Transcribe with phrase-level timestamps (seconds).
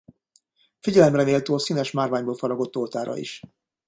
[0.79, 3.41] Figyelemre méltó a színes márványból faragott oltára is.